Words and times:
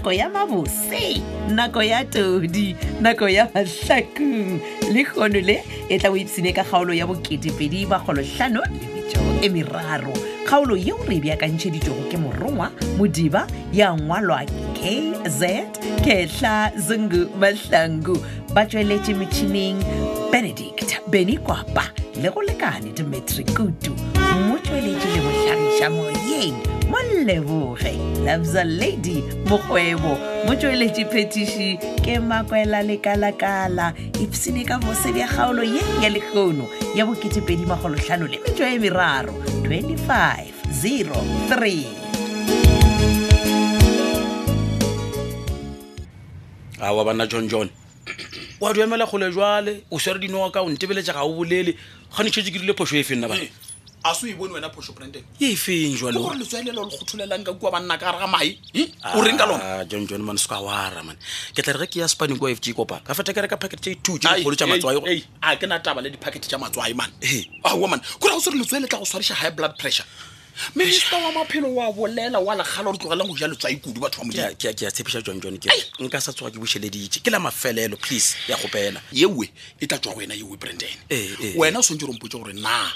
nako 0.00 0.12
ya 0.12 0.28
mabose 0.28 1.22
nako 1.48 1.82
ya 1.82 2.04
todi 2.04 2.76
nako 3.00 3.28
ya 3.28 3.48
mahlakong 3.54 4.56
le 4.94 5.04
kgono 5.04 5.40
le 5.44 5.60
e 5.88 5.98
tla 6.00 6.10
boipsine 6.10 6.52
ka 6.56 6.64
kgaolo 6.64 6.96
ya 6.96 7.04
bokeepedi 7.06 7.84
bakgolotlhano 7.86 8.64
le 8.64 8.88
metsogo 8.96 9.44
e 9.44 9.48
meraro 9.52 10.08
kgaolo 10.48 10.76
yeo 10.80 10.96
re 11.04 11.16
e 11.16 11.20
beakantšheditsogo 11.20 12.08
ke 12.08 12.16
morongwa 12.16 12.70
modiba 12.96 13.44
ya 13.76 13.92
ngwalwa 13.92 14.40
kz 14.72 15.44
ketlha 16.04 16.72
zungu 16.80 17.28
mahlangu 17.36 18.16
ba 18.56 18.64
tsweletše 18.66 19.12
metšhineng 19.14 19.84
benedict 20.32 20.96
benikwapa 21.12 21.92
le 22.22 22.30
go 22.32 22.40
lekane 22.42 22.96
demetri 22.96 23.44
kutu 23.44 23.92
mo 24.48 24.56
tsweletše 24.64 25.10
le 25.12 25.20
bohlagiša 25.28 25.90
moyeng 25.92 26.79
leboge 27.24 27.92
loves 28.24 28.54
a 28.54 28.64
lady 28.64 29.20
mogwebo 29.48 30.12
mo 30.46 30.54
tsweletse 30.56 31.04
phetiši 31.12 31.76
ke 32.04 32.16
makwela 32.22 32.80
lekalakala 32.82 33.92
ipsine 34.20 34.64
ka 34.64 34.78
mosebja 34.80 35.28
kgaolo 35.28 35.62
ye 35.62 35.82
ya 36.02 36.08
lekgono 36.08 36.66
ya 36.96 37.04
bo2edimagolotlhano 37.06 38.26
le 38.30 38.38
metso 38.40 38.64
ye 38.64 38.78
meraro 38.78 39.34
25 39.62 40.46
03 40.72 41.84
aa 46.82 47.04
banna 47.04 47.26
jonjon 47.26 47.68
wa 48.60 48.72
duemela 48.72 49.06
kgole 49.06 49.30
jwale 49.32 49.84
o 49.90 49.98
swere 50.00 50.18
dinoa 50.18 50.50
ka 50.50 50.62
o 50.64 50.70
ntebeletsa 50.70 51.12
ga 51.12 51.22
o 51.28 51.32
bolele 51.36 51.76
kganetshetse 52.16 52.48
ke 52.50 52.58
rile 52.64 52.72
phoso 52.74 52.96
e 52.96 53.04
fe 53.04 53.14
nna 53.16 53.28
ba 53.28 53.36
a 54.04 54.14
se 54.14 54.26
o 54.26 54.30
e 54.30 54.34
bone 54.34 54.52
wena 54.54 54.70
phoso 54.74 54.92
branden 54.96 55.24
e 55.42 55.46
efenjgore 55.52 56.12
letswelelo 56.40 56.82
le 56.88 56.96
gotholelang 56.96 57.44
ka 57.44 57.52
kua 57.60 57.70
banna 57.74 57.94
ka 58.00 58.06
gare 58.12 58.18
ga 58.22 58.26
mae 58.34 58.50
hm? 58.76 58.88
o 59.04 59.04
ah, 59.04 59.20
reng 59.26 59.36
ka 59.36 59.46
lona 59.50 59.84
john 59.90 60.04
john 60.08 60.22
man 60.24 60.36
seko 60.40 60.54
a 60.56 60.60
oara 60.64 61.02
man 61.04 61.16
ke 61.54 61.60
tla 61.62 61.74
re 61.76 61.84
ge 61.86 61.98
ke 61.98 61.98
ya 62.00 62.08
spanning 62.08 62.38
kwa 62.38 62.50
f 62.50 62.60
g 62.60 62.72
kopa 62.72 63.02
ka 63.04 63.12
feta 63.14 63.34
ke 63.36 63.42
reka 63.44 63.56
packete 63.56 63.80
ta 63.80 63.94
two 64.02 64.16
tegolo 64.18 64.56
tsa 64.56 64.66
matswai 64.66 64.96
a 64.96 65.22
ah, 65.52 65.56
ke 65.56 65.66
na 65.68 65.78
taba 65.80 66.00
le 66.00 66.08
dipackete 66.10 66.48
tsa 66.48 66.56
matswai 66.56 66.96
man 66.96 67.12
aa 67.20 67.76
ah, 67.76 67.76
man 67.76 68.00
kora 68.20 68.40
go 68.40 68.40
se 68.40 68.50
re 68.50 68.56
letswele 68.58 68.88
tla 68.88 68.98
go 69.04 69.04
swarisa 69.04 69.34
high 69.34 69.52
blood 69.52 69.76
pressure 69.76 70.08
minister 70.74 71.20
wa 71.20 71.32
maphelo 71.32 71.68
wa 71.68 71.92
bolela 71.92 72.40
wa 72.40 72.56
lagala 72.56 72.88
gore 72.88 72.98
tlogelang 73.04 73.28
go 73.28 73.36
ja 73.36 73.48
letswai 73.52 73.76
kudu 73.84 74.00
batho 74.00 74.24
ba 74.24 74.24
moke 74.24 74.40
a 74.64 74.80
tshepisa 74.90 75.20
jang 75.20 75.42
jone 75.44 75.60
nka 76.00 76.20
sa 76.20 76.32
tsoga 76.32 76.56
ke 76.56 76.56
bošeleditse 76.58 77.20
ke 77.20 77.28
la 77.28 77.38
mafelelo 77.38 78.00
please 78.00 78.32
ya 78.48 78.56
gopela 78.56 79.02
yeue 79.12 79.44
e 79.76 79.84
tla 79.86 80.00
tswa 80.00 80.14
go 80.16 80.20
wena 80.24 80.32
yeue 80.34 80.56
brandon 80.56 80.88
wena 81.60 81.78
o 81.78 81.82
swantse 81.84 82.06
gore 82.08 82.16
mpotse 82.16 82.38
gore 82.40 82.56
naa 82.56 82.88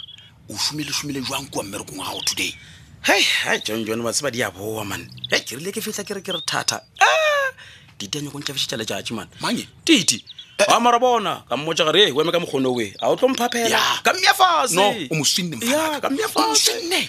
o 0.50 0.54
somelesomele 0.58 1.20
jwang 1.20 1.46
kua 1.50 1.62
mmerekong 1.62 1.96
wa 1.98 2.04
gago 2.06 2.20
today 2.24 2.54
hei 3.02 3.24
a 3.46 3.58
john 3.58 3.84
john 3.84 4.00
wa 4.00 4.12
tseba 4.12 4.30
di 4.30 4.42
a 4.42 4.50
boa 4.50 4.84
man 4.84 5.08
e 5.32 5.40
ke 5.40 5.56
rile 5.56 5.72
ke 5.72 5.80
fitlha 5.80 6.04
ke 6.04 6.14
re 6.14 6.20
ke 6.20 6.32
re 6.32 6.40
thata 6.46 6.80
a 7.00 7.08
ditanyakong 7.98 8.44
tšhafišetša 8.44 8.76
letšatši 8.76 9.12
man 9.16 9.28
mane 9.40 9.64
tite 9.84 10.20
eh. 10.60 10.68
amara 10.74 10.98
bona 11.00 11.44
ka 11.48 11.56
mmotsa 11.56 11.84
gare 11.88 12.08
e 12.08 12.12
weme 12.12 12.32
ka 12.32 12.38
mokgone 12.40 12.68
oe 12.68 12.92
a 13.00 13.08
o 13.08 13.16
tlo 13.16 13.28
mphaphela 13.32 13.80
ka 14.04 14.12
mmeafaseka 14.12 16.10
mmeafase 16.10 17.08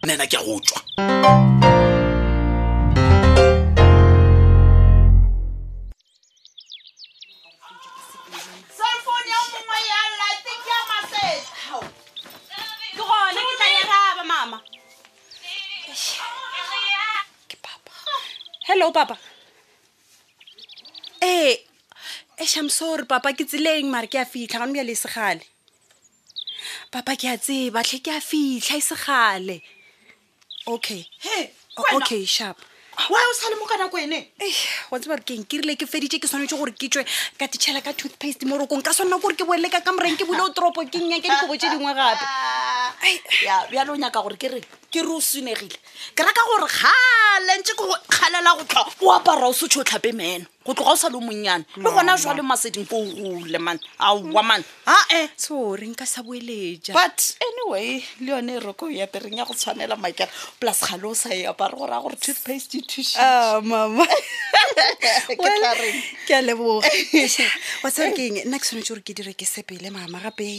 nna 0.00 0.24
ke 0.32 0.36
a 0.40 0.44
go 0.44 0.56
tswa 0.64 0.80
e 0.80 0.96
e 0.96 0.98
hello 18.68 18.92
papa 18.92 19.18
ee 21.20 21.28
hey, 21.28 21.58
esham 22.40 22.70
sore 22.70 23.04
papa 23.04 23.36
ke 23.36 23.44
tseleng 23.44 23.92
mare 23.92 24.08
ke 24.08 24.16
a 24.16 24.24
fitlha 24.24 24.64
gano 24.64 24.72
ya 24.80 24.84
le 24.88 24.96
segale 24.96 25.44
papa 26.88 27.20
ke 27.20 27.28
a 27.28 27.36
tseba 27.36 27.84
tlhe 27.84 28.00
ke 28.00 28.16
a 28.16 28.20
fitlha 28.30 28.80
e 28.80 28.80
segale 28.88 29.58
okay 30.72 31.02
hey, 31.20 31.50
okay 31.94 32.22
sharp 32.24 32.56
wy 33.10 33.20
o 33.30 33.32
sale 33.36 33.56
mo 33.58 33.66
ka 33.66 33.76
nako 33.80 33.98
ene 33.98 34.30
wa 34.92 34.98
tse 34.98 35.10
bare 35.10 35.24
keng 35.26 35.42
ke 35.42 35.58
rile 35.62 35.74
ke 35.74 35.88
feditse 35.88 36.20
ke 36.22 36.30
tshwanetse 36.30 36.58
gore 36.58 36.70
ke 36.76 36.86
tswe 36.86 37.02
ka 37.40 37.48
ditšhela 37.50 37.82
ka 37.86 37.94
toothpaste 38.02 38.46
morokong 38.50 38.84
ka 38.86 38.94
tshwanna 38.94 39.18
gore 39.24 39.34
ke 39.38 39.46
boele 39.48 39.70
ka 39.72 39.80
ka 39.86 39.94
morang 39.96 40.14
ke 40.20 40.28
bule 40.28 40.44
o 40.46 40.52
toropo 40.54 40.84
ke 40.92 41.00
nnyake 41.02 41.26
dikobo 41.26 41.56
tse 41.58 41.72
dingwe 41.74 41.94
gape 41.98 42.26
bjalo 43.74 43.96
o 43.96 44.00
nyaka 44.06 44.22
gore 44.26 44.38
ke 44.38 44.52
re 44.54 44.62
ke 44.90 45.00
re 45.06 45.14
o 45.14 45.20
senegile 45.22 45.70
ke 46.18 46.22
reka 46.26 46.42
gore 46.50 46.66
galentse 46.74 47.72
ke 47.78 47.84
go 47.86 47.94
kgalela 48.10 48.52
go 48.58 48.64
tlhoa 48.66 48.94
o 49.06 49.10
apara 49.14 49.46
o 49.48 49.54
setsho 49.54 49.80
o 49.86 49.86
tlhape 49.86 50.10
meno 50.12 50.44
go 50.66 50.74
tloga 50.74 50.92
o 50.98 50.98
sa 50.98 51.08
le 51.08 51.20
monnyane 51.22 51.64
le 51.78 51.90
gona 51.94 52.18
jwa 52.18 52.34
le 52.34 52.42
masedin 52.42 52.86
ko 52.90 52.96
ole 52.98 53.58
man 53.62 53.78
aowa 54.02 54.42
mm. 54.42 54.48
man 54.50 54.62
ae 54.66 54.90
eh. 54.90 55.22
eh. 55.22 55.26
sore 55.38 55.86
nka 55.86 56.06
sa 56.06 56.22
boeleja 56.26 56.90
but 56.92 57.38
anyway 57.40 58.02
le 58.20 58.34
yone 58.34 58.58
e 58.58 58.60
roko 58.60 58.90
eapereng 58.90 59.38
ya 59.38 59.44
go 59.46 59.54
tshwanela 59.54 59.96
makela 59.96 60.28
plus 60.60 60.82
gale 60.82 61.06
o 61.06 61.14
sa 61.14 61.30
e 61.34 61.46
apare 61.46 61.76
gore 61.78 61.92
a 61.94 62.00
gore 62.02 62.16
toothpaste 62.18 62.74
e 62.74 62.82
ah, 63.22 63.60
mama 63.62 64.02
ke 66.26 66.34
a 66.34 66.40
leboga 66.42 66.88
wa 67.84 67.88
tsabe 67.90 68.10
ke 68.18 68.22
eng 68.26 68.38
nna 68.48 68.58
ke 68.58 68.64
tshwanetse 68.66 68.90
gore 68.94 69.04
ke 69.06 69.14
dire 69.14 69.34
ke 69.38 69.46
sepele 69.46 69.86
mama 69.94 70.18
gape 70.24 70.50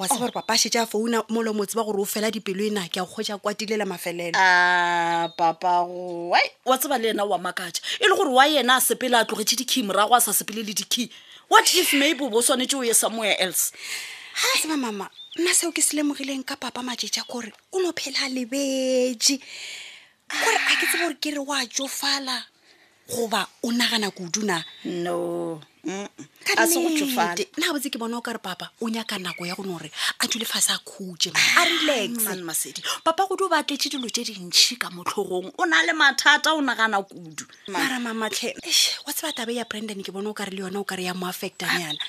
wa 0.00 0.08
tsaba 0.08 0.16
oh. 0.32 0.32
gore 0.32 0.38
papa 0.40 0.56
shetse 0.56 0.80
a 0.80 0.86
founa 0.88 1.20
molomotse 1.30 1.76
ba 1.76 1.84
gore 1.84 2.00
o 2.02 2.06
fela 2.08 2.30
dipelo 2.32 2.64
e 2.64 2.70
na 2.72 2.88
ke 2.88 2.98
a 2.98 3.04
go 3.04 3.12
kgwetsa 3.12 3.38
kwatile 3.38 3.73
lela 3.76 3.84
mafelelo 3.84 4.32
a 4.36 5.28
papago 5.36 6.32
i 6.36 6.50
wa 6.64 6.78
tseba 6.78 6.98
le 6.98 7.08
ena 7.10 7.24
wa 7.26 7.38
makatša 7.42 7.82
e 8.00 8.06
le 8.08 8.14
gore 8.16 8.30
wa 8.30 8.44
yena 8.46 8.76
a 8.76 8.80
sepele 8.80 9.16
a 9.18 9.24
tlogetse 9.26 9.56
di-key 9.58 9.82
morago 9.82 10.14
a 10.14 10.20
sa 10.20 10.32
sepele 10.32 10.62
le 10.62 10.72
di-key 10.74 11.08
what 11.50 11.66
if 11.74 11.92
maybe 11.94 12.22
bo 12.30 12.38
tshwanetse 12.42 12.74
o 12.78 12.82
ye 12.86 12.94
somewhere 12.94 13.34
else 13.40 13.72
ga 14.34 14.60
tseba 14.62 14.76
mama 14.78 15.10
nna 15.36 15.52
seo 15.54 15.72
ke 15.72 15.82
selemogileng 15.82 16.44
ka 16.46 16.56
papa 16.56 16.82
majeja 16.82 17.26
kore 17.26 17.52
o 17.72 17.78
no 17.82 17.90
phela 17.92 18.22
a 18.26 18.28
lebetse 18.30 19.38
gore 20.30 20.58
a 20.58 20.72
ke 20.78 20.86
tseba 20.86 21.04
gore 21.10 21.18
ke 21.20 21.30
re 21.34 21.38
oa 21.42 21.66
jofala 21.66 22.46
goba 23.08 23.46
o 23.62 23.70
nagana 23.70 24.10
kuduna 24.10 24.64
no 24.86 25.60
a 26.56 26.66
se 26.66 26.80
go 26.80 26.88
tsofale 26.96 27.44
nna 27.60 27.68
botse 27.76 27.92
ke 27.92 27.98
bona 28.00 28.16
o 28.16 28.22
kare 28.24 28.38
papa 28.40 28.70
o 28.80 28.88
nyaka 28.88 29.18
nako 29.20 29.44
ya 29.46 29.52
gone 29.54 29.68
gore 29.72 29.90
a 30.20 30.24
dule 30.26 30.44
fa 30.48 30.56
se 30.60 30.72
a 30.72 30.78
khutse 30.80 31.28
ah, 31.36 31.60
a 31.60 31.64
relaxmasedi 31.68 32.80
papa 33.04 33.26
godi 33.28 33.44
o 33.44 33.48
ba 33.52 33.60
tletse 33.62 33.90
dilo 33.92 34.08
tse 34.08 34.32
dintšhi 34.32 34.78
ka 34.80 34.88
motlhogong 34.88 35.52
o 35.58 35.64
na 35.68 35.82
le 35.84 35.92
mathata 35.92 36.56
o 36.56 36.64
nagana 36.64 37.02
kudu 37.04 37.44
mara 37.68 38.00
mamatlhe 38.00 38.56
wa 39.06 39.12
tse 39.12 39.20
ba 39.28 39.32
tabe 39.36 39.52
ya 39.60 39.68
brandon 39.68 40.00
ke 40.02 40.08
bona 40.10 40.30
o 40.30 40.34
kare 40.34 40.50
le 40.56 40.64
yone 40.64 40.76
o 40.80 40.84
kare 40.84 41.04
ya 41.04 41.12
mo 41.12 41.26
affectang 41.28 41.68
ah. 41.68 41.78
yana 41.92 42.00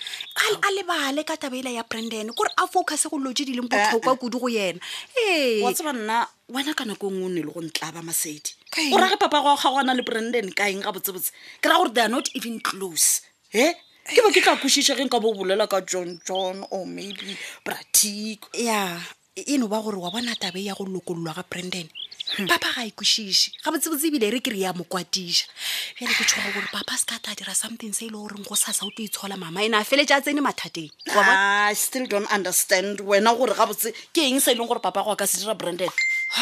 a 0.63 0.67
lebale 0.71 1.27
ka 1.27 1.35
tabe 1.35 1.59
ela 1.59 1.69
ya 1.75 1.83
brandon 1.83 2.31
kore 2.31 2.49
a 2.55 2.67
focuse 2.71 3.11
go 3.11 3.19
dilo 3.19 3.33
tse 3.35 3.43
di 3.45 3.53
leng 3.59 3.67
eh, 3.67 3.91
botlhokwa 3.91 4.13
eh. 4.13 4.17
kudu 4.23 4.37
go 4.39 4.47
yena 4.47 4.79
ee 5.17 5.59
wa 5.61 5.73
tseba 5.75 5.91
nna 5.93 6.27
wena 6.49 6.73
ka 6.77 6.85
nako 6.85 7.09
ngwe 7.09 7.25
o 7.25 7.29
ne 7.29 7.41
le 7.41 7.49
go 7.51 7.61
ntlaba 7.61 8.05
masedi 8.05 8.53
o 8.93 8.97
rage 9.01 9.17
papa 9.17 9.41
goa 9.41 9.57
ga 9.57 9.69
gona 9.73 9.97
le 9.97 10.05
branden 10.05 10.53
ka 10.53 10.69
eng 10.69 10.85
ga 10.85 10.93
botsebotse 10.93 11.33
ke 11.57 11.65
ra 11.65 11.81
gore 11.81 11.89
they 11.97 12.05
are 12.05 12.09
not 12.13 12.29
even 12.37 12.61
close 12.61 13.25
e 13.49 13.73
ke 14.13 14.21
bo 14.21 14.29
ke 14.29 14.45
tla 14.45 14.53
kosiše 14.61 14.93
ge 14.93 15.09
nka 15.09 15.17
bo 15.17 15.33
bolela 15.33 15.65
ka 15.65 15.81
john 15.81 16.21
john 16.21 16.61
or 16.69 16.85
maybe 16.85 17.33
bratiko 17.65 18.45
ya 18.53 19.01
eno 19.33 19.65
ba 19.67 19.81
gore 19.81 19.97
wa 19.97 20.13
bona 20.13 20.37
tabe 20.37 20.61
ya 20.61 20.77
go 20.77 20.85
lokololwa 20.85 21.33
ga 21.33 21.49
branden 21.49 21.89
hmm. 22.37 22.45
papa 22.45 22.77
ga 22.77 22.85
e 22.85 22.93
kosiše 22.93 23.49
ga 23.65 23.73
botsebotse 23.73 24.05
ebile 24.05 24.29
re 24.29 24.37
kry-a 24.37 24.69
mokwadiša 24.77 25.49
fele 25.97 26.13
ke 26.13 26.29
tshoga 26.29 26.53
gore 26.53 26.69
papa 26.69 26.93
se 26.93 27.09
ka 27.09 27.17
tla 27.25 27.33
dira 27.33 27.57
something 27.57 27.89
se 27.89 28.05
e 28.05 28.13
le 28.13 28.21
goreng 28.21 28.45
go 28.45 28.53
sasa 28.53 28.85
o 28.85 28.93
tlo 28.93 29.01
itshola 29.01 29.33
mama 29.33 29.65
ene 29.65 29.81
a 29.81 29.81
feleletse 29.81 30.13
a 30.13 30.21
tsene 30.21 30.45
mathateng 30.45 30.93
i 31.09 31.73
still 31.73 32.05
don't 32.05 32.29
understand 32.29 33.01
wena 33.01 33.33
gore 33.33 33.57
ga 33.57 33.65
botse 33.65 33.89
ke 34.13 34.29
eng 34.29 34.37
se 34.37 34.53
e 34.53 34.53
leng 34.53 34.69
gore 34.69 34.77
papa 34.77 35.01
go 35.01 35.09
a 35.17 35.17
ka 35.17 35.25
se 35.25 35.41
dira 35.41 35.57
branden 35.57 35.89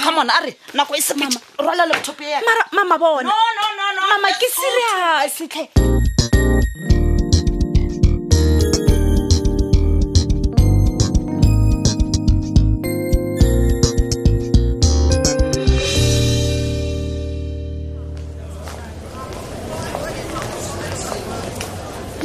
come 0.02 0.18
on 0.20 0.30
are 0.30 0.52
nako 0.74 0.96
e 0.96 1.02
semama 1.02 1.40
rwala 1.60 1.86
laptop 1.86 2.20
mama 2.74 2.98
ke 4.40 4.50
serious 4.50 5.38
tle 5.54 5.70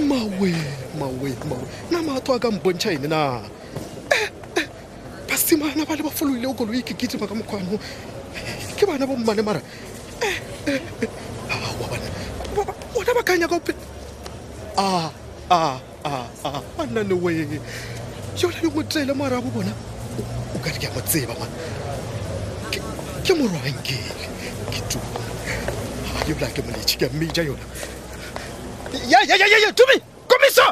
mawe 0.09 0.53
mawe 0.99 1.31
mawe 1.51 1.67
na 1.93 1.99
matho 2.03 2.33
a 2.33 2.39
ka 2.41 2.91
ene 2.97 3.09
na 3.13 3.45
basimana 5.49 5.87
ba 5.89 5.97
le 5.97 6.03
ba 6.05 6.11
fololile 6.11 6.47
o 6.47 6.53
koloi 6.55 6.79
e 6.81 6.83
ke 6.85 6.93
kitse 6.95 7.17
maka 7.17 7.33
mokwano 7.35 7.81
ke 8.77 8.85
bana 8.85 9.07
bo 9.09 9.17
mmane 9.17 9.41
mara 9.41 9.61
eh, 10.23 10.37
eh, 10.67 10.81
eh, 11.03 11.09
bona 12.93 13.15
ba 13.17 13.23
kanya 13.25 13.49
ka 13.49 13.57
a 14.77 15.09
a 15.51 15.61
a 16.05 16.15
a 16.45 16.61
bannane 16.77 17.13
we 17.17 17.49
yona 18.37 18.61
yo 18.61 18.69
motsele 18.71 19.15
mara 19.17 19.41
bo 19.41 19.49
bona 19.49 19.73
o 20.55 20.59
ka 20.61 20.69
dika 20.69 20.93
mo 20.93 21.01
tseba 21.01 21.33
ma 21.33 21.47
ke 23.25 23.33
morwankele 23.33 24.13
ke 24.69 24.81
tuma 24.93 25.23
a 25.65 26.29
yo 26.29 26.35
bla 26.37 26.53
ke 26.53 26.61
moletši 26.61 27.01
ke 27.01 27.09
mmeja 27.09 27.43
yona 27.49 27.65
ya 29.09 29.25
ya 29.25 29.35
ya 29.35 29.47
ya 29.65 29.73
tumi 29.73 29.97
komiso 30.29 30.67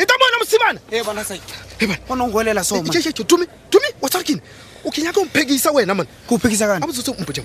itamona 0.00 0.36
mosimana 0.40 0.80
e 0.88 1.04
bona 1.04 1.20
sa 1.20 1.36
e 1.36 1.84
bona 1.84 2.00
bona 2.08 2.24
ngolela 2.32 2.64
so 2.64 2.80
ma 2.80 2.88
tumi 2.88 3.44
tumi 3.68 3.81
watharkin 4.02 4.40
ukinyaka 4.84 5.20
umphekisa 5.22 5.70
wena 5.70 5.94
mani 5.94 6.08
kuwuphekisa 6.26 6.66
kani 6.66 6.82
abuzuthe 6.84 7.10
umbuti 7.14 7.40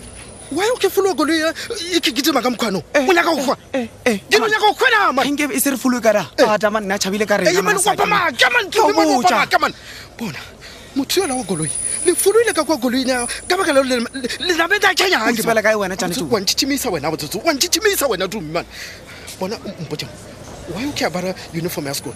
waye 0.51 0.71
ukhefula 0.73 1.11
oko 1.13 1.23
leya 1.25 1.53
ikigidima 1.97 2.41
ka 2.41 2.49
mkhwano 2.49 2.81
unyaka 3.09 3.29
wokhwa 3.29 3.55
ke 4.03 4.41
unyaka 4.45 4.65
wokhwa 4.65 4.89
na 4.89 5.11
man 5.13 5.27
nke 5.31 5.45
e 5.53 5.59
se 5.59 5.69
re 5.71 5.77
fulu 5.77 6.01
ka 6.01 6.11
ra 6.17 6.25
ata 6.49 6.71
man 6.73 6.85
nna 6.89 6.93
eh. 6.93 6.99
thabile 6.99 7.25
ka 7.29 7.37
re 7.37 7.45
ya 7.53 7.61
man 7.61 7.77
wa 7.77 7.93
pama 7.95 8.31
ka 8.33 8.49
man 8.49 8.65
ke 8.73 8.79
mo 8.81 9.21
pama 9.21 9.45
ka 9.47 9.57
man 9.61 9.71
bona 10.17 10.39
motho 10.95 11.21
yola 11.21 11.35
wa 11.35 11.43
goloi 11.43 11.69
le 12.05 12.15
fuluile 12.15 12.53
ka 12.57 12.63
kwa 12.63 12.77
goloing 12.77 13.11
ka 13.47 13.53
baka 13.57 13.73
leo 13.75 13.83
lenabeta 14.41 14.93
kenyaangebela 14.97 15.61
ka 15.61 15.77
wena 15.77 15.93
wa 16.31 16.39
ntšhitšhimisa 16.41 16.89
wena 16.89 17.11
botsotso 17.11 17.37
wa 17.45 17.53
ntšhitšhimisa 17.53 18.07
wena 18.09 18.25
tumi 18.27 18.49
man 18.51 18.65
bona 19.39 19.59
mpotjang 19.83 20.09
waye 20.73 20.87
o 20.87 20.91
ke 20.95 21.05
apara 21.05 21.35
uniform 21.53 21.85
ya 21.87 21.93
sekolo 21.93 22.15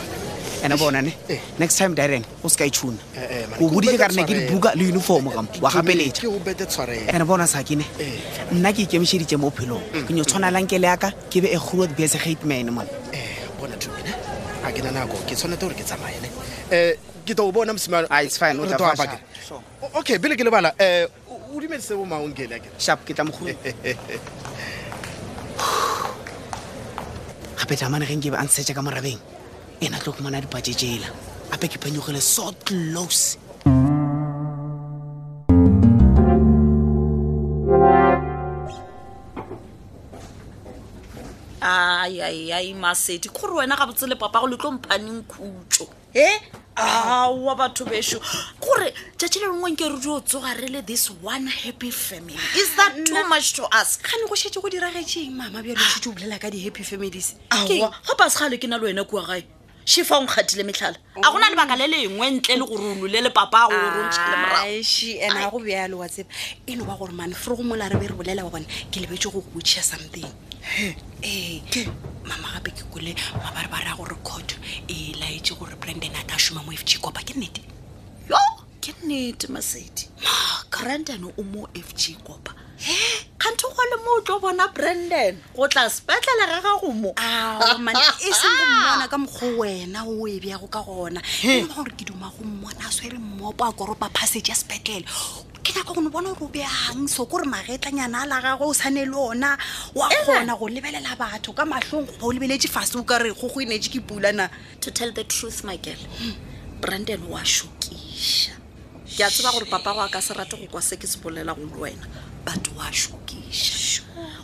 ene 0.63 0.75
bona 0.77 1.01
ne 1.01 1.13
eh. 1.29 1.39
next 1.59 1.75
time 1.79 1.93
direng 1.95 2.23
o 2.43 2.47
seka 2.49 2.65
itshuna 2.65 2.97
e 3.15 3.17
eh, 3.17 3.41
eh, 3.43 3.61
o 3.63 3.69
boditse 3.73 3.97
ka 3.97 4.07
rena 4.09 4.23
ke 4.29 4.33
dibuka 4.37 4.69
le 4.77 4.83
uniform 4.93 5.29
gampo 5.33 5.57
wa 5.61 5.69
gapeletša 5.71 6.27
ene 7.13 7.25
bona 7.25 7.47
sakene 7.47 7.85
nna 8.53 8.73
ke 8.73 8.81
ikemišeditše 8.85 9.37
mo 9.41 9.49
bophelong 9.49 9.81
mm. 9.93 10.05
ke 10.07 10.11
nyo 10.13 10.23
tshwana 10.23 10.51
lanke 10.53 10.77
le 10.77 10.87
yaka 10.87 11.09
ke 11.31 11.41
be 11.41 11.47
a 11.51 11.53
e 11.57 11.59
growth 11.59 11.93
base 11.97 12.17
gate 12.21 12.45
man 12.45 12.69
mone 12.77 12.89
bona 13.59 13.75
tumena 13.81 14.13
ga 14.63 14.69
ke 14.77 14.81
na 14.85 14.91
nako 14.97 15.17
ke 15.25 15.35
tshwanete 15.35 15.65
gore 15.65 15.75
ke 15.75 15.83
tsamayene 15.85 16.29
um 16.29 16.35
ke 17.25 17.33
to 17.35 17.49
bona 17.51 17.73
mosimaaitsfine 17.73 18.59
ah, 18.61 18.93
okay 19.97 20.19
pele 20.19 20.35
ke 20.37 20.43
lebala 20.45 20.73
um 20.77 21.53
o 21.57 21.59
dumedise 21.59 21.93
bo 21.97 22.05
maonkele 22.05 22.55
ake 22.61 22.69
sharp 22.77 23.01
ke 23.05 23.13
tla 23.17 23.23
mogolo 23.25 23.55
gape 27.61 27.77
tamane 27.77 28.07
geng 28.09 28.21
ke 28.21 28.31
be 28.33 28.37
a 28.37 28.43
ntshetša 28.45 28.73
ka 28.77 28.81
morabeng 28.85 29.19
ena 29.81 29.97
tlo 29.97 30.13
kumana 30.13 30.41
dipatse 30.41 30.73
tsela 30.77 31.07
gape 31.49 31.65
ke 31.67 31.79
phenyogile 31.81 32.21
so 32.21 32.53
close 32.65 33.37
aiaiai 41.61 42.73
masedi 42.77 43.29
kgore 43.33 43.53
wena 43.57 43.75
ga 43.75 43.85
botse 43.89 44.05
le 44.05 44.15
papa 44.15 44.39
go 44.41 44.47
le 44.47 44.57
tlo 44.57 44.71
mphaneng 44.77 45.23
khutso 45.25 45.87
e 46.13 46.29
awa 46.77 47.55
batho 47.57 47.85
beso 47.85 48.19
gore 48.61 48.93
tšatši 49.17 49.39
le 49.41 49.47
lengweng 49.49 49.75
ke 49.81 49.89
rudi 49.89 50.09
o 50.13 50.21
tsogare 50.21 50.69
le 50.69 50.81
this 50.85 51.09
one 51.25 51.47
happy 51.49 51.89
family 51.89 52.37
is 52.53 52.69
that 52.77 52.93
too 53.05 53.17
much 53.29 53.53
to 53.57 53.65
ask 53.73 53.97
gane 54.05 54.29
go 54.29 54.35
shetse 54.37 54.61
go 54.61 54.69
diragetseng 54.69 55.33
mama 55.33 55.63
bjalo 55.65 55.81
shetse 55.89 56.05
o 56.09 56.13
bolela 56.13 56.37
ka 56.37 56.51
di-happy 56.53 56.83
families 56.85 57.33
ga 57.49 58.13
pase 58.17 58.37
ga 58.45 58.49
le 58.53 58.61
ke 58.61 58.69
na 58.69 58.77
le 58.77 58.85
wena 58.93 59.05
kua 59.09 59.25
gae 59.25 59.41
she 59.85 60.03
fa 60.03 60.17
o 60.17 60.23
nkgatile 60.23 60.63
metlhala 60.63 60.95
a 61.15 61.31
gona 61.31 61.45
oh. 61.45 61.49
lebaka 61.49 61.75
le 61.75 61.87
lengwe 61.87 62.29
ntle 62.37 62.55
le 62.57 62.65
gore 62.65 62.81
o 62.81 62.95
lole 63.01 63.21
le 63.21 63.29
papa 63.29 63.65
a 63.65 63.67
goreaa 63.69 65.49
go 65.51 65.59
bea 65.59 65.85
e 65.85 65.87
le 65.89 65.95
wa 65.95 66.07
tseba 66.07 66.29
e 66.67 66.75
no 66.75 66.85
ba 66.85 66.93
gore 66.95 67.11
mane 67.13 67.33
fore 67.33 67.57
go 67.57 67.63
mola 67.63 67.89
re 67.89 67.97
be 67.99 68.07
re 68.07 68.15
bolela 68.15 68.43
wa 68.43 68.49
bone 68.51 68.65
ke 68.91 68.99
lebetse 69.01 69.29
go 69.31 69.41
kotšha 69.41 69.81
something 69.83 70.25
ee 71.23 71.61
mama 72.25 72.49
gape 72.61 72.71
ke 72.71 72.83
kole 72.93 73.15
mabare 73.41 73.67
ba 73.69 73.81
raya 73.81 73.95
gore 73.97 74.15
coto 74.23 74.55
e 74.87 75.15
laetse 75.19 75.55
gore 75.57 75.75
branden 75.79 76.15
a 76.15 76.23
ta 76.25 76.37
šoma 76.37 76.61
mo 76.63 76.71
f 76.71 76.83
g 76.85 76.99
kopa 77.01 77.23
ke 77.23 77.33
nnete 77.33 77.61
yo 78.29 78.37
ke 78.81 78.93
nnete 79.01 79.47
masedi 79.49 80.09
ma 80.21 80.61
grandano 80.69 81.33
o 81.37 81.43
mo 81.43 81.67
f 81.73 81.93
g 81.95 82.15
kopa 82.21 82.53
kgantho 83.37 83.67
go 83.69 83.83
le 83.91 83.97
mo 84.03 84.11
o 84.17 84.21
tlo 84.25 84.39
bona 84.41 84.67
brandon 84.73 85.37
go 85.55 85.67
tla 85.67 85.87
sepetlele 85.89 86.45
ga 86.49 86.59
ga 86.61 86.77
gomo 86.81 87.13
aomane 87.13 88.01
e 88.25 88.31
seng 88.33 88.57
go 88.57 88.63
mmona 88.65 89.07
ka 89.07 89.17
mokgwa 89.17 89.47
wena 89.61 90.01
o 90.05 90.25
e 90.27 90.39
bjago 90.41 90.67
ka 90.69 90.81
gona 90.81 91.21
ea 91.45 91.65
gore 91.67 91.91
ke 91.93 92.05
duma 92.05 92.29
go 92.33 92.43
mmona 92.43 92.87
a 92.89 92.91
swere 92.91 93.17
mmopo 93.17 93.61
a 93.65 93.71
koropa 93.73 94.09
passage 94.09 94.49
ya 94.49 94.55
sepetlele 94.55 95.05
ke 95.61 95.73
nako 95.77 95.93
go 95.93 96.01
ne 96.01 96.09
bona 96.09 96.33
gore 96.33 96.49
o 96.49 96.49
bjang 96.49 97.07
so 97.09 97.25
kore 97.25 97.45
magetlanyana 97.45 98.23
a 98.25 98.25
la 98.25 98.41
gagwe 98.41 98.65
o 98.65 98.73
sane 98.73 99.05
le 99.05 99.13
ona 99.15 99.57
wa 99.95 100.09
kgona 100.09 100.57
go 100.57 100.65
lebelela 100.69 101.15
batho 101.15 101.53
ka 101.53 101.65
matlhong 101.65 102.05
goba 102.09 102.25
o 102.33 102.33
lebeletse 102.33 102.67
fase 102.69 102.97
o 102.97 103.03
kare 103.03 103.29
go 103.31 103.47
go 103.47 103.61
enetse 103.61 103.89
ke 103.93 104.01
pulana 104.01 104.49
to 104.79 104.89
tell 104.91 105.11
the 105.11 105.23
truth 105.23 105.63
michael 105.63 105.97
hmm. 106.17 106.33
brandon 106.81 107.21
wa 107.29 107.41
shokisa 107.45 108.57
ke 109.05 109.21
a 109.21 109.29
tseba 109.29 109.53
gore 109.53 109.69
papa 109.69 109.93
go 109.93 110.01
a 110.01 110.09
ka 110.09 110.19
se 110.19 110.33
rate 110.33 110.57
go 110.57 110.65
kwa 110.67 110.81
se 110.81 110.97
ke 110.97 111.05
se 111.07 111.19
bolela 111.21 111.53
go 111.53 111.61
le 111.61 111.77
wena 111.77 112.07
but 112.45 112.63
wa 112.77 112.91
šokiša 112.91 114.01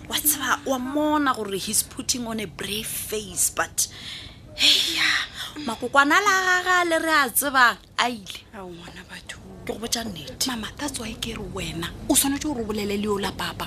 wa 0.09 0.17
tseba 0.19 0.59
wa 0.65 0.77
mona 0.79 1.33
gore 1.33 1.57
he's 1.57 1.83
putting 1.83 2.27
on 2.27 2.39
a 2.39 2.45
brave 2.45 2.85
face 2.85 3.49
but 3.55 3.87
heya 4.55 5.03
makokwana 5.65 6.19
la 6.27 6.35
gaga 6.47 6.77
le 6.89 6.97
re 6.99 7.11
a 7.23 7.29
tseba 7.29 7.77
a 7.97 8.05
ile 8.09 8.39
ke 8.49 9.35
go 9.65 9.73
botsa 9.81 10.03
nnete 10.03 10.47
mama 10.47 10.67
that's 10.77 10.99
wy 10.99 11.13
ke 11.13 11.33
re 11.35 11.43
wena 11.55 11.89
o 12.09 12.13
tshwanetse 12.15 12.47
gore 12.47 12.61
o 12.61 12.65
bolele 12.65 12.97
le 12.97 13.03
yo 13.03 13.17
la 13.19 13.31
papa 13.31 13.65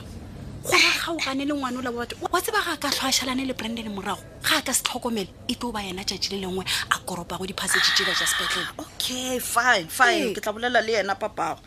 gore 0.63 0.79
ga 0.79 1.13
o 1.13 1.17
gane 1.17 1.45
le 1.45 1.55
ngwane 1.55 1.79
o 1.79 1.83
la 1.83 1.91
bobatho 1.91 2.17
wa 2.33 2.41
tseba 2.41 2.63
ga 2.65 2.77
ka 2.77 2.89
tlho 2.89 3.09
a 3.09 3.13
šhalane 3.13 3.45
le 3.47 3.53
branden 3.55 3.89
morago 3.91 4.23
ga 4.47 4.57
a 4.59 4.63
ka 4.63 4.73
se 4.75 4.83
tlhokomele 4.83 5.29
e 5.49 5.55
tlo 5.55 5.69
o 5.69 5.73
ba 5.73 5.83
yena 5.83 6.05
tšatši 6.07 6.31
le 6.35 6.39
lengwe 6.47 6.65
a 6.91 6.97
koropa 7.03 7.37
go 7.37 7.47
diphasetse 7.47 7.93
tsela 7.99 8.15
ja 8.15 8.27
sepetlele 8.27 8.71
okay 8.79 9.41
fine 9.43 9.87
fine 9.91 10.33
ke 10.35 10.41
tla 10.41 10.53
bolela 10.53 10.81
le 10.81 10.93
yena 10.93 11.15
papago 11.19 11.61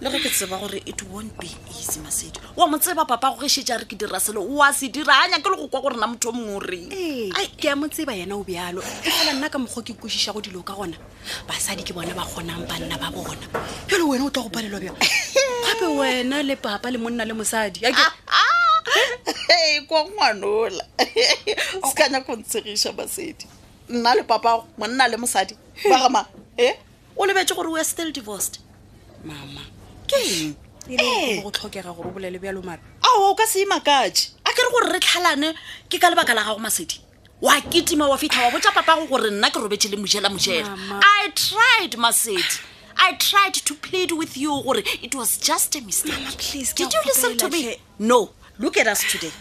le 0.00 0.10
ge 0.14 0.18
ke 0.22 0.28
tseba 0.30 0.56
gore 0.62 0.78
it 0.90 1.00
won't 1.10 1.30
be 1.42 1.46
easy 1.78 2.00
masedi 2.02 2.40
wa 2.58 2.66
mo 2.70 2.78
tseba 2.78 3.04
papa 3.10 3.28
go 3.34 3.40
gešetša 3.42 3.78
re 3.78 3.84
ke 3.90 3.96
dira 3.98 4.20
selo 4.20 4.44
oa 4.54 4.68
se 4.80 4.86
dira 4.94 5.14
anya 5.24 5.38
ke 5.42 5.50
le 5.50 5.56
go 5.58 5.66
kwa 5.68 5.80
gorena 5.82 6.06
motho 6.06 6.28
o 6.28 6.32
mongwe 6.36 6.54
o 6.54 6.60
reng 6.70 6.86
ke 7.58 7.66
ya 7.66 7.74
mo 7.76 7.88
tseba 7.88 8.14
yena 8.14 8.34
o 8.38 8.44
bjalo 8.46 8.82
e 8.82 9.10
fela 9.10 9.32
nna 9.34 9.48
ka 9.50 9.58
mokgwa 9.58 9.82
ke 9.82 9.92
kwešiša 9.98 10.30
go 10.34 10.40
dilo 10.40 10.62
ka 10.62 10.72
gona 10.78 10.94
basadi 11.50 11.82
ke 11.82 11.90
bona 11.92 12.14
ba 12.14 12.22
kgonang 12.30 12.62
banna 12.70 12.94
ba 12.98 13.10
bona 13.10 13.42
jalo 13.90 14.04
wena 14.08 14.24
o 14.26 14.30
tla 14.30 14.42
go 14.42 14.48
palelwa 14.54 14.78
bjalo 14.80 14.96
gape 15.66 15.86
wena 15.90 16.42
le 16.46 16.54
papa 16.56 16.90
le 16.94 16.98
monna 17.02 17.24
le 17.26 17.32
mosadi 17.34 17.80
kwa 17.82 17.92
ah, 17.98 18.12
ah. 19.90 20.04
ngwanola 20.14 20.84
se 21.82 21.92
kanya 21.98 22.20
kgontshegiša 22.22 22.92
basedi 22.94 23.46
nna 23.90 24.14
le 24.14 24.22
papa 24.22 24.62
monna 24.78 25.08
le 25.10 25.16
mosadi 25.18 25.56
bagama 25.90 26.22
e 26.54 26.64
eh? 26.70 26.74
o 27.18 27.26
lebetse 27.26 27.50
gore 27.54 27.68
we 27.74 27.82
still 27.84 28.12
divorced 28.14 28.60
mama 29.26 29.60
E 30.16 30.54
eh. 30.88 31.42
go 31.42 31.50
tlhokega 31.50 31.92
gore 31.94 32.08
o 32.08 32.10
bolele 32.12 32.38
bjalo 32.38 32.62
mara 32.64 32.80
ao 33.02 33.30
o 33.30 33.34
ka 33.34 33.44
se 33.46 33.60
imakatse 33.64 34.30
a 34.44 34.50
kere 34.54 34.70
gore 34.72 34.92
re 34.92 34.98
tlhalane 35.00 35.52
ke 35.88 35.98
ka 36.00 36.08
lebaka 36.08 36.34
la 36.34 36.44
gago 36.44 36.58
masedi 36.58 37.00
wa 37.42 37.60
ketima 37.68 38.08
wa 38.08 38.16
fitlha 38.16 38.44
wa 38.46 38.50
botsa 38.50 38.72
papago 38.72 39.04
gore 39.06 39.28
nna 39.30 39.50
ke 39.50 39.58
robetse 39.60 39.88
le 39.90 39.96
mojela 40.00 40.30
mojela 40.32 40.72
i 41.02 41.28
tried 41.30 41.96
masedi 41.98 42.40
i 42.96 43.12
tried 43.18 43.52
to 43.52 43.74
plead 43.74 44.12
with 44.12 44.36
you 44.36 44.62
gore 44.62 44.80
it 45.02 45.14
was 45.14 45.36
just 45.38 45.76
a 45.76 45.80
mistake 45.82 46.14
you 46.80 46.88
listen 47.04 47.36
to 47.36 47.48
me 47.50 47.76
no 47.98 48.30
look 48.58 48.76
at 48.78 48.86
us 48.86 49.02
today 49.12 49.32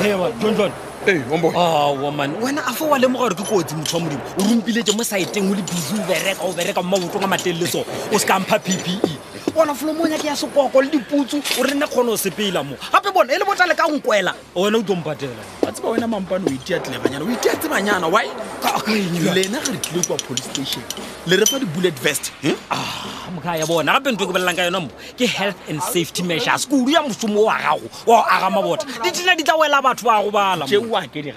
Hey, 0.00 0.16
man, 0.16 0.32
John 0.40 0.56
John. 0.56 0.72
Ah, 1.06 1.88
oman 1.88 2.42
wena 2.42 2.58
a 2.66 2.72
fa 2.74 2.84
wa 2.84 2.98
lemoga 2.98 3.30
gore 3.30 3.34
ke 3.34 3.42
kotsi 3.48 3.74
motho 3.74 3.96
wa 3.96 4.04
modimo 4.04 4.26
o 4.36 4.42
rompiletse 4.44 4.92
mo 4.94 5.02
saeteng 5.02 5.48
o 5.48 5.54
le 5.56 5.62
busy 5.62 5.96
o 5.96 6.04
bereka 6.04 6.42
o 6.44 6.52
bereka 6.52 6.82
mmabotlong 6.82 7.24
a 7.24 7.28
matelele 7.28 7.66
so 7.66 7.80
o 8.12 8.18
se 8.18 8.26
kampha 8.26 8.58
p 8.60 8.76
p 8.84 9.00
e 9.08 9.16
sokola 9.50 9.74
folo 9.74 9.94
mo 9.94 10.06
nyake 10.06 10.26
ya 10.26 10.36
sekoko 10.36 10.80
le 10.82 10.88
diputso 10.90 11.36
o 11.58 11.62
re 11.64 11.74
nne 11.74 11.86
kgone 11.86 12.10
o 12.12 12.16
sepela 12.16 12.62
mo 12.64 12.76
gape 12.92 13.10
bone 13.12 13.30
e 13.34 13.38
le 13.38 13.44
botlale 13.44 13.74
ka 13.74 13.82
nkwela 13.88 14.34
wena 14.54 14.78
o 14.78 14.82
tompatela 14.82 15.42
wa 15.62 15.72
tseba 15.72 15.88
wena 15.90 16.06
mampane 16.06 16.44
o 16.46 16.50
itea 16.52 16.78
tlebanyana 16.78 17.24
o 17.24 17.28
itea 17.30 17.56
tsebanyana 17.58 18.06
lena 18.06 19.58
ga 19.58 19.72
re 19.72 19.78
tlile 19.78 20.04
kwa 20.06 20.16
police 20.18 20.44
station 20.44 20.82
le 21.26 21.36
re 21.36 21.46
fa 21.46 21.58
di-bullet 21.58 21.98
vest 22.00 22.32
ah, 22.70 23.30
mokga 23.34 23.56
ya 23.58 23.66
bona 23.66 23.92
gape 23.98 24.12
ntho 24.12 24.24
e 24.24 24.26
ke 24.28 24.32
bolelang 24.32 24.54
ka 24.56 24.62
yona 24.64 24.80
mo 24.80 24.88
ke 25.18 25.26
health 25.26 25.58
and 25.70 25.80
safety 25.82 26.22
measures 26.22 26.66
kudu 26.66 26.90
ya 26.94 27.02
mosomo 27.02 27.42
wa 27.42 27.58
gago 27.58 27.90
wa 28.06 28.22
go 28.22 28.28
agama 28.30 28.62
mabota 28.62 28.86
di 29.02 29.10
tena 29.10 29.34
di 29.34 29.42
tla 29.42 29.56
wela 29.56 29.82
batho 29.82 30.04
ba 30.06 30.22
gobala 30.22 30.66
jeo 30.66 30.86
wa 30.90 31.02
ke 31.10 31.22
di 31.22 31.32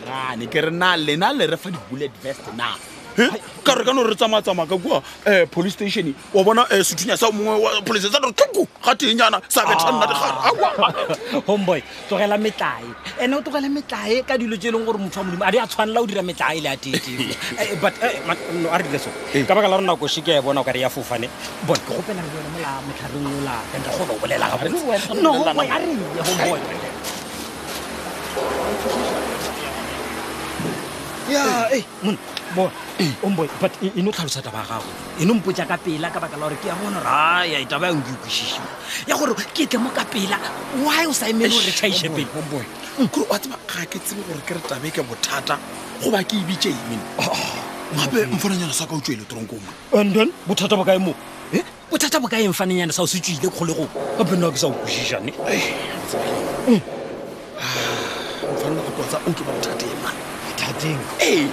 ke 0.47 0.61
re 0.61 0.69
na 0.71 0.95
lena 0.95 1.33
le 1.33 1.47
re 1.47 1.57
di-bullet 1.57 2.11
vest 2.21 2.41
na 2.55 2.77
ka 3.63 3.73
re 3.77 3.83
ka 3.85 3.93
no 3.93 4.01
re 4.03 4.15
tsamaya-tsamaya 4.17 4.67
ka 4.69 4.77
kua 4.81 4.99
um 5.01 5.47
police 5.53 5.73
station 5.77 6.11
wa 6.33 6.41
bona 6.43 6.61
um 6.67 6.83
sethunya 6.83 7.15
sa 7.17 7.29
mongwe 7.31 7.59
wa 7.61 7.69
police 7.85 8.09
tsa 8.09 8.19
re 8.19 8.29
thoko 8.33 8.65
ga 8.83 8.93
tengyana 8.97 9.39
sa 9.49 9.63
bethanna 9.69 10.05
digara 10.09 10.35
homeboy 11.47 11.79
togela 12.09 12.35
metlae 12.41 12.87
ande 13.21 13.35
o 13.37 13.41
togela 13.45 13.69
metlae 13.69 14.23
ka 14.25 14.35
dilo 14.37 14.57
tse 14.57 14.67
e 14.69 14.71
leng 14.73 14.85
gore 14.85 14.97
motho 14.97 15.19
wa 15.21 15.25
modimo 15.29 15.45
a 15.45 15.51
di 15.53 15.59
a 15.61 15.65
tshwanela 15.69 15.99
o 16.01 16.05
dira 16.09 16.23
metlae 16.25 16.59
le 16.61 16.69
a 16.69 16.75
tetee 16.77 17.31
eh, 17.61 17.77
butno 17.79 18.67
a 18.73 18.77
re 18.77 18.83
dileso 18.87 19.09
ka 19.47 19.53
baka 19.55 19.67
la 19.69 19.75
gore 19.77 19.85
nako 19.87 20.05
sheke 20.09 20.31
ya 20.33 20.41
bona 20.41 20.61
o 20.61 20.63
kare 20.63 20.79
ya 20.81 20.89
fofane 20.89 21.27
bon 21.67 21.77
ke 21.77 21.93
gopela 21.93 22.21
re 22.25 22.29
bona 22.33 22.49
mola 22.55 22.71
motlhareng 22.87 23.27
ola 23.37 23.55
ande 23.77 23.89
go 23.97 24.03
ne 24.09 24.13
o 24.17 24.19
bolela 24.25 24.45
gaboa 24.49 24.67
re 25.77 25.83
homeboy 26.17 26.59
Eh. 31.33 31.39
Eh, 31.73 31.85
eh, 32.99 33.11
but 33.25 33.71
ene 33.81 34.05
e 34.05 34.05
o 34.07 34.11
tlhalosa 34.13 34.37
taba 34.41 34.61
ya 34.61 34.65
gago 34.69 34.89
ene 35.19 35.33
mpotsa 35.33 35.65
ka 35.65 35.77
pela 35.81 36.09
ka 36.13 36.19
baka 36.21 36.37
la 36.37 36.45
gore 36.45 36.55
ke 36.61 36.67
ya 36.69 36.75
bone 36.77 37.01
raya 37.01 37.57
e 37.57 37.65
taba 37.65 37.89
yang 37.89 37.97
ke 38.05 38.13
ikwesisiwa 38.13 38.61
ya 39.09 39.17
gore 39.17 39.33
ke 39.33 39.65
tle 39.65 39.79
mo 39.81 39.89
ka 39.89 40.05
pela 40.05 40.37
why 40.85 41.01
o 41.09 41.13
sa 41.13 41.25
emele 41.25 41.49
gore 41.49 41.73
tšhaise 41.73 42.13
pele 42.13 42.29
nkore 43.01 43.25
wa 43.25 43.37
tseba 43.41 43.57
ga 43.65 43.85
ke 43.89 43.97
tsebe 43.97 44.21
gore 44.29 44.41
ke 44.45 44.53
re 44.53 44.61
tabe 44.69 44.91
ke 44.93 45.01
bothata 45.01 45.57
goba 46.05 46.21
ke 46.21 46.37
ebite 46.37 46.69
emen 46.69 47.01
gape 47.17 47.25
ah, 47.25 47.33
ah, 47.33 48.13
ah. 48.13 48.35
mfananyana 48.37 48.73
sa 48.73 48.85
ka 48.85 48.93
o 48.93 49.01
tswele 49.01 49.25
tronkoma 49.25 49.73
and 49.97 50.13
then 50.13 50.29
bothata 50.45 50.77
bo 50.77 50.85
kae 50.85 51.01
mo 51.01 51.17
bothata 51.89 52.21
bo 52.21 52.29
kae 52.29 52.45
mfananyana 52.45 52.93
sa 52.93 53.01
o 53.01 53.09
se 53.09 53.17
tswile 53.17 53.49
kgolego 53.49 53.89
ka 53.89 54.21
penna 54.21 54.53
ke 54.53 54.61
sa 54.61 54.69
mm. 54.69 54.75
o 54.77 54.77
kwesišane 54.85 55.33
mfanna 58.53 58.79
gapotsa 58.85 59.17
onke 59.25 59.41
ba 59.41 59.51
bothata 59.57 59.89
emane 59.89 60.22
kgweding 60.83 61.01
e 61.23 61.47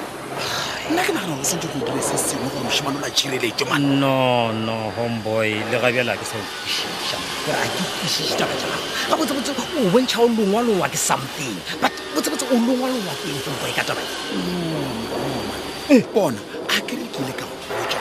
nna 0.91 1.03
ke 1.07 1.13
nagana 1.15 1.39
osante 1.39 1.67
go 1.73 1.85
dire 1.87 2.03
se 2.09 2.17
sengwe 2.27 2.49
gore 2.53 2.65
mošimane 2.67 2.97
o 2.99 3.03
la 3.05 3.09
tšhireletso 3.15 3.65
ma 3.71 3.79
nono 3.79 4.77
homeboy 4.97 5.51
le 5.71 5.77
ga 5.83 5.89
bjale 5.93 6.11
a 6.13 6.17
ke 6.21 6.25
sa 6.31 6.35
ofišiša 6.41 7.19
gore 7.47 7.61
a 7.63 7.67
ke 7.73 7.83
fišiše 8.03 8.35
taba 8.39 8.55
jaa 8.63 8.79
ga 9.11 9.17
botsebotse 9.19 9.53
o 9.55 9.91
bontšha 9.95 10.19
o 10.25 10.29
longwalongwa 10.37 10.89
ke 10.93 10.99
something 11.11 11.53
but 11.83 11.93
botsebotse 12.15 12.45
o 12.51 12.55
longwalongwa 12.59 13.13
ke 13.21 13.25
eng 13.31 13.43
homeboy 13.47 13.73
ka 13.79 13.87
taba 13.89 14.03
oma 14.35 15.57
e 15.89 15.95
mm. 15.95 15.95
eh, 15.95 16.03
bona 16.15 16.41
a 16.75 16.81
ke 16.87 16.95
rekile 16.99 17.33
ka 17.39 17.45
goboja 17.47 17.99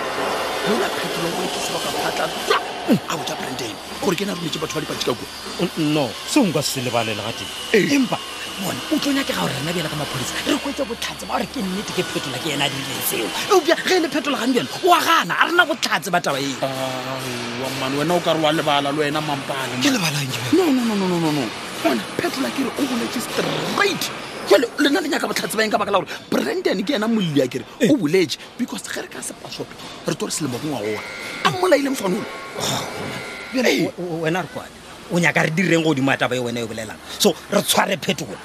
ola 0.74 0.88
phetolo 0.98 1.30
o 1.30 1.48
ke 1.54 1.60
seba 1.62 1.80
ka 1.86 1.90
phatla 2.02 2.58
a 2.90 2.94
a 3.14 3.14
boja 3.22 3.38
branden 3.38 3.78
gore 4.02 4.16
ke 4.18 4.26
na 4.26 4.34
romete 4.34 4.58
batho 4.58 4.82
ba 4.82 4.82
dipatsi 4.82 5.06
ka 5.06 5.14
kua 5.14 5.30
mm, 5.78 5.94
no 5.94 6.10
seo 6.26 6.44
nka 6.50 6.62
se 6.66 6.82
lebale 6.86 7.14
le 7.14 7.22
ga 7.22 7.32
teng 7.38 7.54
eh. 7.78 7.96
empa 8.02 8.18
bona 8.62 8.80
utlo 8.94 9.12
nya 9.14 9.24
ke 9.24 9.34
ga 9.34 9.42
gore 9.42 9.54
rena 9.56 9.72
bjela 9.76 9.90
ka 9.92 9.98
mapodisa 10.02 10.36
re 10.50 10.56
kwetse 10.64 10.84
botlhatse 10.90 11.24
ba 11.28 11.34
gore 11.36 11.48
ke 11.54 11.60
nnete 11.64 11.92
ke 11.98 12.04
phetola 12.12 12.38
ke 12.44 12.50
ena 12.56 12.68
dileng 12.74 13.02
seo 13.10 13.28
eobja 13.52 13.76
ge 13.88 13.94
e 13.98 14.00
le 14.04 14.10
phetologang 14.16 14.52
bjelo 14.56 14.70
oa 14.88 15.00
gana 15.08 15.34
a 15.42 15.44
rena 15.50 15.64
botlhatse 15.70 16.10
ba 16.14 16.20
taba 16.26 16.40
eno 16.44 17.98
wena 18.00 18.14
o 18.18 18.20
ka 18.26 18.34
re 18.36 18.40
wa 18.46 18.52
lebala 18.58 18.92
le 18.96 19.00
wena 19.04 19.22
mampane 19.30 19.76
ke 19.84 19.90
lebalang 19.96 20.32
nonononononono 20.58 21.46
ona 21.92 22.04
phetola 22.20 22.50
ke 22.56 22.66
re 22.68 22.72
o 22.80 22.82
boletse 22.92 23.20
straight 23.28 24.04
jale 24.52 24.68
lena 24.84 25.00
le 25.04 25.08
nyaka 25.14 25.26
botlhatse 25.34 25.56
baeng 25.60 25.74
ka 25.76 25.80
baka 25.84 25.96
la 25.96 26.02
gore 26.02 26.18
brandon 26.34 26.84
ke 26.88 26.98
ena 27.00 27.08
molli 27.16 27.42
a 27.44 27.48
kere 27.54 27.66
eh. 27.82 27.90
o 27.92 27.94
boletse 28.04 28.38
because 28.60 28.84
ge 28.94 29.00
re 29.06 29.10
ka 29.16 29.24
sepasope 29.30 29.78
re 30.12 30.16
tore 30.20 30.32
selemo 30.40 30.60
bongwa 30.64 30.82
ona 30.92 31.00
a 31.48 31.56
mmolaileng 31.56 31.96
fanolo 31.96 32.28
oh, 32.64 34.22
wena 34.26 34.44
re 34.48 34.52
kwane 34.56 34.79
o 35.12 35.20
nyaka 35.20 35.44
re 35.46 35.50
direng 35.52 35.84
godimo 35.84 36.12
ya 36.12 36.18
taba 36.18 36.36
e 36.36 36.40
wena 36.40 36.62
e 36.62 36.66
bolelang 36.68 36.98
so 37.20 37.34
re 37.52 37.62
tshware 37.62 37.98
phetogo 37.98 38.36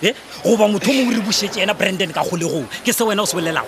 e 0.00 0.14
goba 0.44 0.68
motho 0.68 0.90
o 0.90 0.94
mongwe 0.94 1.16
re 1.16 1.22
busetse 1.22 1.60
ena 1.62 1.74
brandon 1.74 2.12
ka 2.12 2.22
go 2.24 2.36
lego 2.36 2.64
ke 2.84 2.92
se 2.94 3.02
wena 3.04 3.22
o 3.22 3.26
se 3.26 3.34
bolelago 3.36 3.66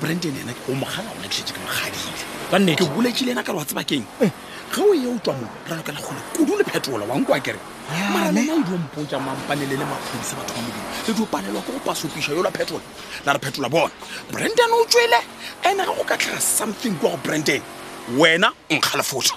brandon 0.00 0.34
ena 0.36 0.52
o 0.68 0.72
mogala 0.72 1.08
ona 1.16 1.26
kesee 1.28 1.52
ke 1.52 1.60
mogadile 1.64 2.12
kanne 2.50 2.72
ke 2.76 2.84
boletsele 2.84 3.32
ena 3.32 3.42
ka 3.42 3.52
lo 3.52 3.58
wa 3.58 3.64
tsebakeng 3.64 4.04
eh. 4.20 4.28
ge 4.74 4.82
o 4.84 4.92
ye 4.92 5.06
o 5.08 5.16
tswa 5.24 5.32
mo 5.40 5.48
raka 5.70 5.92
le 5.92 6.00
kgole 6.04 6.20
kudu 6.36 6.52
le 6.60 6.64
phetola 6.64 7.04
wankwa 7.08 7.40
kere 7.40 7.56
maranena 8.12 8.54
o 8.60 8.60
diompotsa 8.60 9.16
mampanele 9.18 9.72
le 9.76 9.84
maphodisa 9.88 10.36
batho 10.36 10.52
ba 10.52 10.60
modimo 10.60 10.82
le 11.08 11.10
diopalelwa 11.16 11.60
ke 11.64 11.70
go 11.72 11.80
pasopiša 11.80 12.32
yolo 12.36 12.50
phetola 12.52 12.84
la 13.24 13.32
re 13.32 13.38
phetola 13.40 13.68
bona 13.68 13.90
brandon 14.30 14.72
o 14.76 14.84
tswele 14.84 15.16
ene 15.64 15.80
ge 15.80 15.92
go 15.96 16.04
ka 16.04 16.16
tlhaga 16.16 16.40
something 16.40 16.92
kwa 17.00 17.10
go 17.16 17.16
brandon 17.24 17.62
wena 18.20 18.52
nkgalefotha 18.68 19.34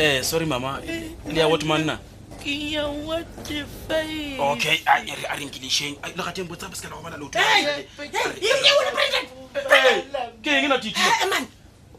Eh, 0.00 0.24
sorry 0.24 0.46
mama. 0.48 0.80
Ile 1.28 1.44
what 1.52 1.60
man 1.68 1.82
na? 1.88 1.94
Ke 2.40 2.48
ya 2.72 2.84
what 3.08 3.28
the 3.44 3.58
fai. 3.84 4.32
Okay, 4.56 4.76
a 4.92 5.04
ire 5.04 5.24
a 5.28 5.34
renkilisheng. 5.40 5.92
A 6.00 6.08
le 6.16 6.22
gateng 6.28 6.46
botsa 6.50 6.70
paske 6.72 6.86
la 6.90 6.96
go 6.96 7.02
bana 7.06 7.18
lo. 7.22 7.26
Hey, 7.28 7.84
ye 8.40 8.48
wona 8.48 8.92
president. 8.96 9.28
Ke 10.44 10.56
ngena 10.64 10.78
titi. 10.84 10.96
Eh, 10.96 11.04
eh 11.24 11.28
man. 11.32 11.44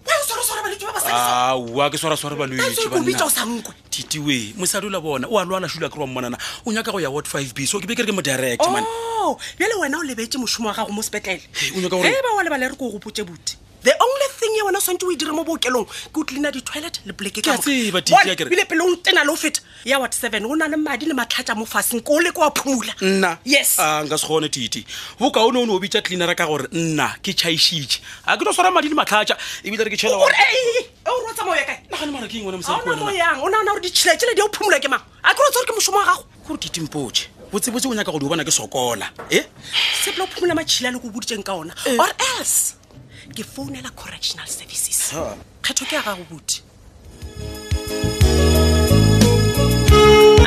Ka 0.09 0.17
o 0.17 0.41
sora 0.49 0.63
ba 0.65 0.71
le 0.73 0.79
tswa 0.81 0.95
ba 0.97 0.97
sa. 0.97 1.13
Ah, 1.19 1.53
wa 1.77 1.85
ke 1.93 2.01
sora 2.03 2.17
sora 2.23 2.33
ba 2.41 2.49
le 2.49 2.57
tswa 2.57 2.89
ba. 2.95 3.03
Ke 3.05 3.05
bitsa 3.11 3.27
o 3.29 3.29
sa 3.35 3.45
Titi 3.93 4.17
we, 4.25 4.39
mosadi 4.57 4.89
la 4.89 4.97
bona. 5.05 5.29
O 5.29 5.37
a 5.37 5.45
lwana 5.45 5.69
shula 5.69 5.85
ke 5.85 5.93
rwa 6.01 6.07
mona 6.09 6.33
O 6.65 6.73
nyaka 6.73 6.89
go 6.89 6.97
ya 6.97 7.13
what 7.13 7.29
5B. 7.35 7.67
So 7.69 7.77
ke 7.77 7.85
be 7.85 7.93
ke 7.93 8.01
mo 8.09 8.25
direct 8.25 8.65
man. 8.65 8.81
Oh, 8.81 9.37
bjale 9.61 9.77
wena 9.77 10.01
o 10.01 10.01
lebetse 10.09 10.41
moshomo 10.41 10.73
wa 10.73 10.73
gago 10.73 10.89
mo 10.89 11.05
sepetlele. 11.05 11.45
O 11.77 11.77
nyaka 11.85 11.95
gore. 12.01 12.09
Ge 12.09 12.17
ba 12.25 12.33
wa 12.33 12.41
lebale 12.41 12.65
re 12.73 12.75
ko 12.81 12.89
go 12.97 12.97
potse 12.97 13.21
buti. 13.21 13.61
The 13.81 13.93
only 13.97 14.30
ye 14.61 14.67
wena 14.67 14.77
o 14.77 14.81
swante 14.81 15.03
o 15.05 15.11
e 15.11 15.15
dire 15.15 15.31
mo 15.33 15.43
bookelong 15.43 15.85
ke 16.13 16.17
o 16.17 16.23
tlelina 16.23 16.51
di-toilet 16.53 17.01
le 17.05 17.13
blakebile 17.13 18.65
pele 18.67 18.81
ong 18.85 19.01
tena 19.03 19.23
le 19.23 19.31
o 19.31 19.35
feta 19.35 19.61
ya 19.83 19.99
what 19.99 20.13
seven 20.13 20.45
o 20.45 20.53
na 20.55 20.65
le 20.67 20.77
madi 20.77 21.05
le 21.05 21.13
matlhatsa 21.13 21.55
mo 21.55 21.65
faseng 21.65 22.01
ko 22.03 22.13
o 22.13 22.19
le 22.21 22.31
ke 22.31 22.37
wa 22.37 22.51
phumula 22.51 22.93
nna 23.01 23.39
yes 23.43 23.79
a 23.79 23.99
ah, 23.99 24.03
nka 24.05 24.17
se 24.17 24.25
kgone 24.27 24.49
tite 24.49 24.85
boka 25.19 25.43
one 25.45 25.57
o 25.57 25.65
ne 25.65 25.71
o 25.73 25.79
bitsa 25.79 26.01
tlelinara 26.01 26.35
ka 26.35 26.45
gore 26.45 26.67
nna 26.71 27.17
ke 27.23 27.33
chaišitše 27.33 27.99
ga 28.29 28.37
ke 28.37 28.43
no 28.45 28.51
swara 28.53 28.71
madi 28.71 28.89
le 28.89 28.95
matlhatsa 28.95 29.37
ebile 29.65 29.83
re 29.83 29.89
ke 29.91 29.97
tšhelaore 29.97 30.29
o 30.29 30.29
r 30.29 30.33
e 30.33 30.85
otsa 31.05 31.45
moya 31.45 31.65
kaeaaaeyang 31.65 33.41
o 33.41 33.49
naona 33.49 33.71
gore 33.73 33.81
ditšhiletšele 33.81 34.35
di 34.37 34.41
a 34.41 34.45
o 34.45 34.49
phumula 34.53 34.79
ke 34.79 34.87
mang 34.89 35.01
a 35.25 35.33
ke 35.33 35.39
ro 35.41 35.49
tsa 35.49 35.59
gore 35.65 35.67
ke 35.67 35.75
mošomo 35.75 35.97
wa 35.97 36.05
gago 36.05 36.21
gore 36.47 36.59
ditimpoe 36.61 37.21
botsebotse 37.51 37.89
o 37.89 37.95
nyaka 37.97 38.11
go 38.13 38.19
di 38.21 38.25
o 38.25 38.29
bona 38.29 38.45
ke 38.45 38.51
sokola 38.53 39.09
e 39.33 39.41
eh? 39.41 39.45
sepela 40.05 40.23
o 40.23 40.27
phumola 40.29 40.53
matšhile 40.55 40.89
a 40.89 40.91
le 40.93 40.99
ko 41.01 41.07
o 41.07 41.11
boditseng 41.11 41.43
ka 41.43 41.55
ona 41.57 41.73
eh. 41.89 41.97
or 41.97 42.07
else 42.37 42.80
ke 43.29 43.43
founela 43.43 43.89
correctional 43.95 44.47
services 44.47 45.13
kgetho 45.63 45.85
ke 45.85 45.93
ya 45.97 46.01
gago 46.01 46.25
bute 46.29 46.59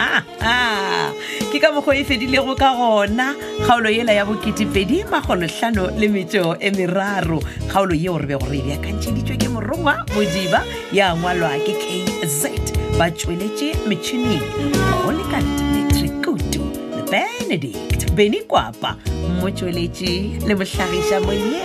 ah, 0.02 0.20
ah. 0.52 1.08
ke 1.52 1.60
ka 1.62 1.70
mokgwa 1.76 1.96
e 2.02 2.04
fedilego 2.10 2.56
ka 2.62 2.72
gona 2.80 3.26
kgaolo 3.66 3.90
yela 3.96 4.12
ya 4.18 4.24
bo2edi 4.28 4.98
magolohlano 5.14 5.86
le 6.02 6.08
metso 6.14 6.44
e 6.68 6.70
meraro 6.76 7.38
kgaolo 7.70 7.94
yeo 8.04 8.18
re 8.18 8.26
be 8.30 8.38
gore 8.42 8.58
e 8.58 8.62
beakantšheditšwe 8.68 9.36
ke 9.38 9.48
morongwa 9.54 9.94
modiba 10.14 10.64
ya 10.92 11.14
ngwalwa 11.16 11.54
ke 11.66 11.74
kz 11.82 12.40
ba 12.98 13.10
tsweletše 13.10 13.74
metšhining 13.88 14.46
go 15.04 15.12
lekante 15.18 15.62
metrikutu 15.74 16.62
le 16.96 17.02
benedict 17.12 17.93
beny 18.14 18.40
kwapa 18.48 18.96
motsweletši 19.40 20.38
le 20.46 20.54
bohlagiša 20.54 21.20
moye 21.26 21.60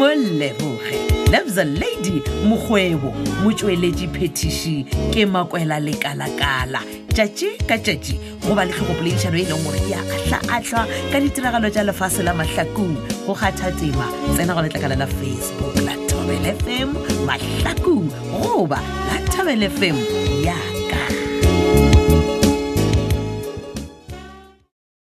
mo 0.00 0.08
leboge 0.08 0.96
loves 1.32 1.58
a 1.58 1.64
lady 1.64 2.22
mokgwebo 2.48 3.12
motsweletši 3.44 4.06
phethiši 4.08 4.76
ke 5.12 5.26
makwela 5.26 5.76
lekalakala 5.80 6.80
tšatši 7.12 7.48
ka 7.68 7.76
tšatši 7.78 8.14
goba 8.48 8.64
letlhokopoledišano 8.64 9.36
e 9.36 9.44
leng 9.44 9.62
gore 9.64 9.80
ya 9.90 10.00
e 10.00 10.32
ahlaahlwa 10.32 10.82
ka 11.12 11.20
ditiragalo 11.20 11.68
tša 11.70 11.82
lefase 11.82 12.22
la 12.22 12.32
mahlakong 12.34 12.96
go 13.26 13.34
kgatha 13.34 13.72
tema 13.76 14.08
tsena 14.34 14.54
go 14.56 14.62
letlakala 14.62 14.96
la 14.96 15.06
facebook 15.06 15.76
la 15.84 15.94
tobel 16.08 16.42
fm 16.64 16.88
mahlakong 17.28 18.08
goba 18.40 18.80
la 19.08 19.18
tobel 19.32 19.60
fm 19.70 19.96
ya 20.00 20.40
yeah. 20.56 20.69